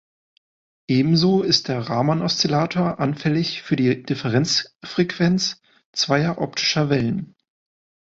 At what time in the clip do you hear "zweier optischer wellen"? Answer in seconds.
5.91-7.35